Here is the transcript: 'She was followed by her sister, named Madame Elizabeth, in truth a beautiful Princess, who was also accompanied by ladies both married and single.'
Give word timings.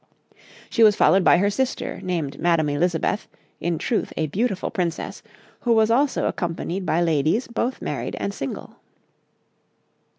'She 0.71 0.81
was 0.81 0.95
followed 0.95 1.23
by 1.23 1.37
her 1.37 1.51
sister, 1.51 1.99
named 2.01 2.39
Madame 2.39 2.69
Elizabeth, 2.69 3.27
in 3.59 3.77
truth 3.77 4.11
a 4.17 4.25
beautiful 4.25 4.71
Princess, 4.71 5.21
who 5.59 5.73
was 5.73 5.91
also 5.91 6.25
accompanied 6.25 6.87
by 6.87 6.99
ladies 6.99 7.45
both 7.47 7.83
married 7.83 8.15
and 8.19 8.33
single.' 8.33 8.77